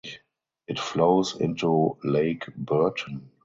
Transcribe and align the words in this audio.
It 0.67 0.79
flows 0.79 1.35
into 1.39 1.95
Lake 2.03 2.45
Burton. 2.55 3.29